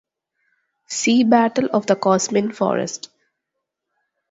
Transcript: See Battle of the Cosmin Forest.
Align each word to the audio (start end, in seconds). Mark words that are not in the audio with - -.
See 0.87 1.23
Battle 1.23 1.69
of 1.71 1.85
the 1.85 1.95
Cosmin 1.95 2.53
Forest. 2.55 3.11